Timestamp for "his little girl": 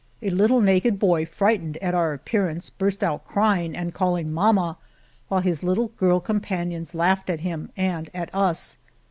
5.41-6.19